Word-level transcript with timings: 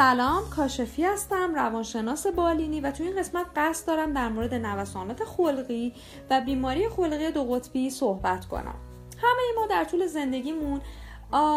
سلام 0.00 0.50
کاشفی 0.50 1.04
هستم 1.04 1.54
روانشناس 1.54 2.26
بالینی 2.26 2.80
و 2.80 2.90
تو 2.90 3.04
این 3.04 3.18
قسمت 3.18 3.46
قصد 3.56 3.86
دارم 3.86 4.12
در 4.12 4.28
مورد 4.28 4.54
نوسانات 4.54 5.24
خلقی 5.24 5.94
و 6.30 6.40
بیماری 6.40 6.88
خلقی 6.88 7.30
دو 7.30 7.44
قطبی 7.44 7.90
صحبت 7.90 8.44
کنم. 8.44 8.74
همه 9.18 9.42
ما 9.56 9.66
در 9.66 9.84
طول 9.84 10.06
زندگیمون 10.06 10.80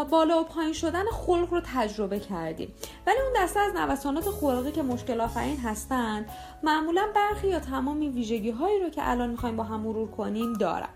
بالا 0.10 0.42
و 0.42 0.44
پایین 0.44 0.74
شدن 0.74 1.04
خلق 1.06 1.54
رو 1.54 1.62
تجربه 1.76 2.20
کردیم. 2.20 2.74
ولی 3.08 3.18
اون 3.20 3.44
دسته 3.44 3.60
از 3.60 3.76
نوسانات 3.76 4.30
خلقی 4.30 4.72
که 4.72 4.82
مشکل 4.82 5.22
آفرین 5.22 5.60
هستند 5.60 6.30
معمولا 6.64 7.08
برخی 7.16 7.48
یا 7.48 7.60
تمام 7.60 8.00
ویژگی 8.00 8.52
هایی 8.52 8.80
رو 8.80 8.90
که 8.90 9.10
الان 9.10 9.30
می‌خوایم 9.30 9.58
با 9.58 9.64
هم 9.64 9.80
مرور 9.80 10.12
کنیم 10.12 10.54
دارن. 10.54 10.90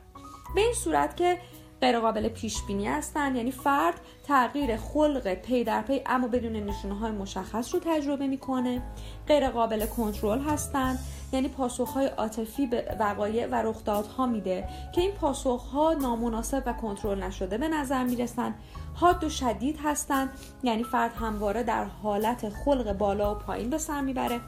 به 0.56 0.62
این 0.62 0.74
صورت 0.74 1.18
که 1.18 1.38
غیر 1.82 2.00
قابل 2.00 2.30
پیش 2.30 2.64
بینی 2.68 2.88
هستند 2.88 3.36
یعنی 3.36 3.52
فرد 3.52 4.00
تغییر 4.28 4.78
خلق 4.78 5.34
پی 5.34 5.64
در 5.64 5.82
پی 5.82 6.02
اما 6.06 6.28
بدون 6.28 6.52
نشونه 6.52 6.96
های 6.96 7.12
مشخص 7.12 7.74
رو 7.74 7.82
تجربه 7.86 8.28
می‌کنه. 8.28 8.82
غیر 9.28 9.50
قابل 9.50 9.86
کنترل 9.86 10.40
هستند 10.40 11.00
یعنی 11.34 11.48
پاسخ 11.48 11.90
های 11.90 12.08
عاطفی 12.08 12.68
به 12.68 12.96
وقایع 13.00 13.48
و 13.48 13.56
رخدادها 13.56 14.26
میده 14.26 14.68
که 14.96 15.02
این 15.02 15.12
پاسخ 15.12 15.62
ها 15.62 15.94
نامناسب 15.94 16.64
و 16.66 16.74
کنترل 16.74 17.24
نشده 17.24 17.58
به 17.58 17.68
نظر 17.68 18.04
می‌رسن. 18.04 18.56
حاد 18.96 19.24
و 19.24 19.30
شدید 19.30 19.80
هستند 19.84 20.30
یعنی 20.64 20.84
فرد 20.84 21.14
همواره 21.14 21.64
در 21.64 21.84
حالت 21.84 22.50
خلق 22.50 22.94
بالا 22.94 23.36
و 23.36 23.38
پایین 23.38 23.70
به 23.70 23.78
سر 23.78 24.02
می‌بره. 24.02 24.40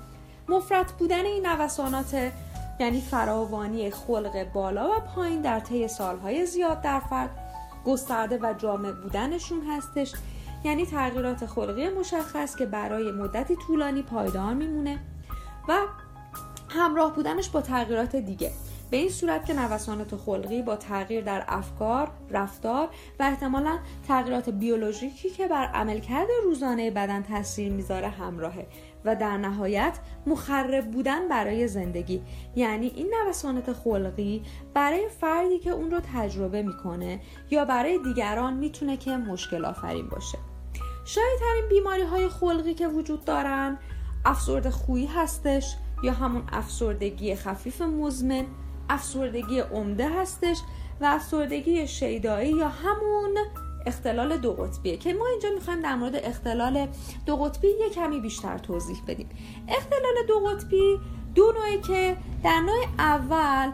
مفرد 0.50 0.88
بودن 1.00 1.26
این 1.26 1.46
نوسانات 1.46 2.32
یعنی 2.80 3.02
فراوانی 3.02 3.92
خلق 3.92 4.52
بالا 4.54 4.90
و 4.90 5.00
پایین 5.00 5.42
در 5.42 5.60
طی 5.60 5.88
سالهای 5.88 6.46
زیاد 6.46 6.82
در 6.82 7.00
فرد 7.00 7.30
گسترده 7.86 8.40
و 8.42 8.54
جامع 8.58 8.92
بودنشون 8.92 9.62
هستش. 9.70 10.14
یعنی 10.64 10.86
تغییرات 10.86 11.46
خلقی 11.46 11.90
مشخص 11.90 12.56
که 12.56 12.66
برای 12.66 13.12
مدتی 13.12 13.56
طولانی 13.68 14.02
پایدار 14.02 14.54
میمونه 14.54 15.00
و 15.68 15.78
همراه 16.70 17.16
بودنش 17.16 17.50
با 17.50 17.62
تغییرات 17.62 18.16
دیگه. 18.16 18.52
به 18.92 18.98
این 18.98 19.10
صورت 19.10 19.46
که 19.46 19.54
نوسانات 19.54 20.16
خلقی 20.16 20.62
با 20.62 20.76
تغییر 20.76 21.24
در 21.24 21.46
افکار، 21.48 22.12
رفتار 22.30 22.90
و 23.20 23.24
احتمالا 23.24 23.80
تغییرات 24.08 24.50
بیولوژیکی 24.50 25.30
که 25.30 25.48
بر 25.48 25.66
عملکرد 25.66 26.28
روزانه 26.44 26.92
بدن 26.92 27.24
تاثیر 27.24 27.72
می‌ذاره 27.72 28.08
همراهه 28.08 28.68
و 29.06 29.16
در 29.16 29.38
نهایت 29.38 30.00
مخرب 30.28 30.92
بودن 30.92 31.28
برای 31.28 31.68
زندگی. 31.68 32.22
یعنی 32.56 32.88
این 32.88 33.14
نوسانات 33.26 33.74
خلقی 33.74 34.42
برای 34.74 35.08
فردی 35.22 35.60
که 35.60 35.70
اون 35.70 35.92
رو 35.92 36.00
تجربه 36.14 36.62
می‌کنه 36.62 37.22
یا 37.52 37.66
برای 37.66 38.00
دیگران 38.04 38.54
می‌تونه 38.54 38.98
که 38.98 39.18
مشکل 39.18 39.66
آفرین 39.66 40.08
باشه. 40.10 40.38
شاید 41.06 41.40
ترین 41.40 41.70
بیماری 41.70 42.04
های 42.04 42.30
خلقی 42.30 42.74
که 42.74 42.88
وجود 42.88 43.26
دارن 43.26 43.78
افسرده 44.26 44.72
خویی 44.72 45.06
هستش 45.06 45.76
یا 46.04 46.14
همون 46.14 46.44
افسردگی 46.52 47.36
خفیف 47.36 47.82
مزمن 47.82 48.46
افسردگی 48.90 49.60
عمده 49.60 50.10
هستش 50.10 50.58
و 51.02 51.06
افسردگی 51.06 51.88
شیدایی 51.88 52.52
یا 52.52 52.70
همون 52.70 53.38
اختلال 53.86 54.38
دو 54.38 54.54
قطبیه 54.54 54.98
که 54.98 55.14
ما 55.14 55.26
اینجا 55.26 55.50
می‌خوایم 55.56 55.82
در 55.82 55.96
مورد 55.96 56.16
اختلال 56.16 56.88
دو 57.26 57.36
قطبی 57.36 57.68
یه 57.68 57.90
کمی 57.90 58.20
بیشتر 58.20 58.58
توضیح 58.58 58.98
بدیم. 59.08 59.30
اختلال 59.68 60.26
دو 60.28 60.40
قطبی 60.40 61.00
دو 61.36 61.52
نوعی 61.52 61.82
که 61.82 62.18
در 62.44 62.60
نوع 62.60 62.86
اول 63.00 63.72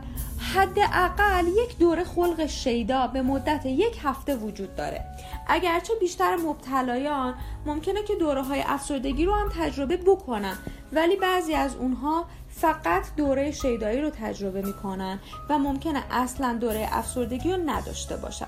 حداقل 0.54 1.48
یک 1.48 1.78
دوره 1.78 2.04
خلق 2.04 2.46
شیدا 2.46 3.08
به 3.08 3.22
مدت 3.22 3.66
یک 3.66 4.00
هفته 4.04 4.36
وجود 4.36 4.76
داره. 4.76 5.06
اگرچه 5.48 5.94
بیشتر 6.00 6.36
مبتلایان 6.36 7.34
ممکنه 7.66 8.04
که 8.04 8.16
دوره 8.16 8.42
های 8.42 8.64
افسردگی 8.68 9.26
رو 9.26 9.34
هم 9.34 9.50
تجربه 9.50 9.98
بکنن 9.98 10.58
ولی 10.94 11.16
بعضی 11.16 11.54
از 11.54 11.76
اونها 11.76 12.26
فقط 12.62 13.16
دوره 13.18 13.52
شیدایی 13.52 14.02
رو 14.02 14.10
تجربه 14.10 14.62
می‌کنن 14.62 15.20
و 15.50 15.60
ممکنه 15.60 16.04
اصلا 16.12 16.58
دوره 16.62 16.88
افسردگی 16.92 17.52
رو 17.52 17.58
نداشته 17.66 18.18
باشن. 18.18 18.48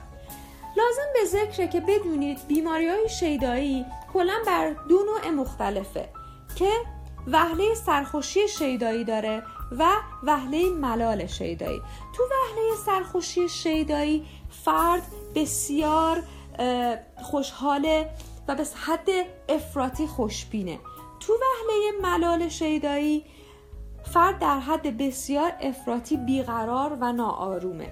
لازم 0.77 1.13
به 1.13 1.25
ذکره 1.25 1.67
که 1.67 1.81
بدونید 1.81 2.47
بیماری 2.47 2.87
های 2.87 3.09
شیدایی 3.09 3.85
کلا 4.13 4.33
بر 4.47 4.69
دو 4.89 4.99
نوع 5.05 5.31
مختلفه 5.31 6.09
که 6.55 6.69
وهله 7.27 7.75
سرخوشی 7.75 8.47
شیدایی 8.47 9.03
داره 9.03 9.43
و 9.79 9.85
وهله 10.23 10.69
ملال 10.69 11.27
شیدایی. 11.27 11.81
تو 12.15 12.23
وهله 12.23 12.75
سرخوشی 12.85 13.49
شیدایی 13.49 14.25
فرد 14.65 15.03
بسیار 15.35 16.23
خوشحاله 17.23 18.09
و 18.47 18.55
به 18.55 18.63
حد 18.75 19.09
افراطی 19.49 20.07
خوشبینه. 20.07 20.79
تو 21.19 21.33
وهله 21.33 22.09
ملال 22.11 22.49
شیدایی 22.49 23.25
فرد 24.13 24.39
در 24.39 24.59
حد 24.59 24.97
بسیار 24.97 25.53
افراطی 25.61 26.17
بیقرار 26.17 26.97
و 27.01 27.13
ناآرومه. 27.13 27.91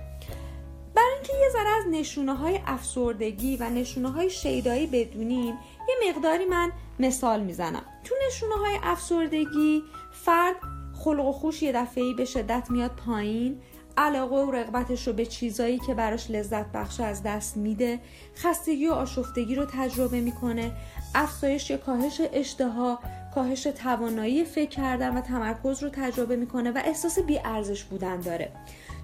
برای 0.96 1.14
اینکه 1.14 1.34
یه 1.34 1.50
ذره 1.50 1.70
از 1.78 1.84
نشونه 1.92 2.36
های 2.36 2.60
افسردگی 2.66 3.58
و 3.58 3.70
نشونه 3.70 4.12
های 4.12 4.30
شیدایی 4.30 4.88
بدونیم 4.88 5.58
یه 5.90 6.10
مقداری 6.10 6.46
من 6.46 6.72
مثال 7.00 7.44
می‌زنم. 7.44 7.86
تو 8.04 8.16
نشونه 8.28 8.56
های 8.56 8.80
افسردگی 8.84 9.84
فرد 10.12 10.56
خلق 11.00 11.26
و 11.26 11.32
خوش 11.32 11.62
یه 11.64 11.72
دفعه 11.72 12.14
به 12.14 12.26
شدت 12.26 12.68
میاد 12.70 12.92
پایین 12.92 13.62
علاقه 13.98 14.36
و 14.36 14.52
رغبتش 14.52 15.08
رو 15.08 15.14
به 15.14 15.26
چیزایی 15.26 15.80
که 15.80 15.94
براش 15.94 16.32
لذت 16.32 16.72
بخش 16.72 17.00
از 17.00 17.24
دست 17.24 17.58
میده 17.58 18.00
خستگی 18.36 18.88
و 18.88 18.94
آشفتگی 18.94 19.56
رو 19.56 19.66
تجربه 19.66 20.22
می‌کنه. 20.22 20.72
افزایش 21.16 21.70
یا 21.70 21.78
کاهش 21.78 22.22
اشتها 22.34 23.00
کاهش 23.36 23.64
توانایی 23.64 24.44
فکر 24.44 24.70
کردن 24.70 25.18
و 25.18 25.22
تمرکز 25.22 25.84
رو 25.84 25.90
تجربه 25.90 26.36
می‌کنه 26.36 26.72
و 26.72 26.82
احساس 26.86 27.20
بیارزش 27.20 27.84
بودن 27.84 28.20
داره. 28.20 28.52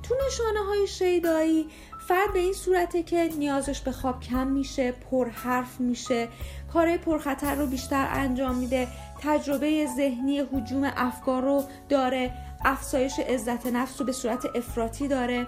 تو 0.04 0.16
نشانه 0.28 0.60
های 0.68 0.88
شیدایی 0.88 1.68
فرد 2.08 2.34
به 2.34 2.40
این 2.40 2.54
صورته 2.54 3.04
که 3.04 3.30
نیازش 3.38 3.82
به 3.82 3.92
خواب 3.92 4.20
کم 4.20 4.48
میشه 4.48 4.92
پر 4.92 5.30
حرف 5.30 5.80
میشه 5.80 6.28
کارهای 6.74 6.98
پرخطر 6.98 7.56
رو 7.56 7.66
بیشتر 7.66 8.08
انجام 8.12 8.56
میده 8.56 8.88
تجربه 9.22 9.88
ذهنی 9.96 10.40
حجوم 10.40 10.92
افکار 10.96 11.42
رو 11.42 11.64
داره. 11.90 12.34
افزایش 12.66 13.20
عزت 13.20 13.68
نفس 13.68 14.00
رو 14.00 14.06
به 14.06 14.12
صورت 14.12 14.46
افراطی 14.56 15.08
داره. 15.08 15.48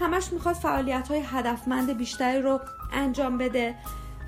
همش 0.00 0.32
می‌خواد 0.32 0.54
فعالیت 0.54 1.08
های 1.08 1.22
هدفمند 1.26 1.96
بیشتری 1.98 2.42
رو 2.42 2.60
انجام 2.92 3.38
بده 3.38 3.74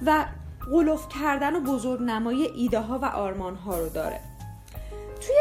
و 0.06 0.24
غلوف 0.72 1.08
کردن 1.08 1.56
و 1.56 1.60
بزرگ 1.60 2.02
نمایی 2.02 2.46
ایده 2.46 2.80
ها 2.80 2.98
و 2.98 3.04
آرمان 3.04 3.54
ها 3.54 3.78
رو 3.78 3.88
داره. 3.88 4.20
توی 5.20 5.36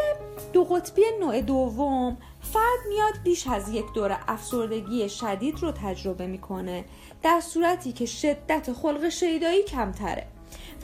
دو 0.53 0.63
قطبی 0.63 1.01
نوع 1.19 1.41
دوم 1.41 2.17
فرد 2.41 2.87
میاد 2.89 3.13
بیش 3.23 3.47
از 3.47 3.69
یک 3.69 3.85
دور 3.95 4.19
افسردگی 4.27 5.09
شدید 5.09 5.59
رو 5.59 5.71
تجربه 5.71 6.27
می‌کنه 6.27 6.85
در 7.23 7.39
صورتی 7.39 7.91
که 7.91 8.05
شدت 8.05 8.73
خلق 8.73 9.09
شیدایی 9.09 9.63
کمتره. 9.63 10.27